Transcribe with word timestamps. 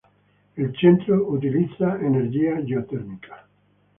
Il 0.57 0.75
centro 0.75 1.31
utilizza 1.35 1.99
energia 1.99 2.63
geotermica. 2.63 3.47